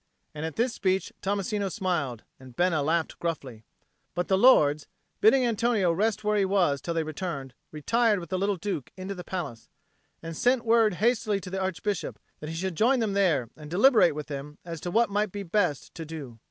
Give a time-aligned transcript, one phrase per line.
[0.33, 3.65] And at this speech Tommasino smiled and Bena laughed gruffly.
[4.15, 4.87] But the lords,
[5.19, 9.13] bidding Antonio rest where he was till they returned, retired with the little Duke into
[9.13, 9.69] the palace,
[10.23, 14.15] and sent word hastily to the Archbishop that he should join them there and deliberate
[14.15, 16.39] with them as to what it might be best to do.